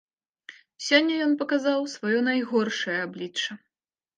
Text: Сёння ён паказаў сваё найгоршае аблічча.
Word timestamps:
Сёння 0.85 1.13
ён 1.27 1.35
паказаў 1.43 1.79
сваё 1.95 2.19
найгоршае 2.31 2.99
аблічча. 3.07 3.51